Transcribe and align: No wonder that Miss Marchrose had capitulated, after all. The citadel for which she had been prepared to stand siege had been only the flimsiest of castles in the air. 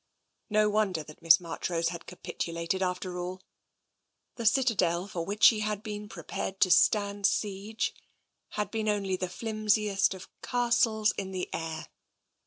No 0.49 0.67
wonder 0.67 1.03
that 1.03 1.21
Miss 1.21 1.39
Marchrose 1.39 1.89
had 1.89 2.07
capitulated, 2.07 2.81
after 2.81 3.19
all. 3.19 3.43
The 4.33 4.47
citadel 4.47 5.05
for 5.07 5.23
which 5.23 5.43
she 5.43 5.59
had 5.59 5.83
been 5.83 6.09
prepared 6.09 6.59
to 6.61 6.71
stand 6.71 7.27
siege 7.27 7.93
had 8.57 8.71
been 8.71 8.89
only 8.89 9.15
the 9.15 9.29
flimsiest 9.29 10.15
of 10.15 10.27
castles 10.41 11.11
in 11.19 11.29
the 11.29 11.47
air. 11.53 11.87